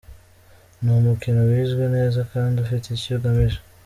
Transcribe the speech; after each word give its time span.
Ni 0.81 0.91
umukino 0.99 1.39
wizwe 1.49 1.83
neza 1.95 2.19
kandi 2.31 2.55
ufite 2.63 2.85
icyo 2.91 3.11
ugamije. 3.17 3.59